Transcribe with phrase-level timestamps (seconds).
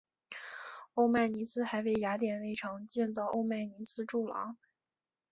[0.95, 4.57] 欧迈尼斯还为雅典卫城建造欧迈尼斯柱廊。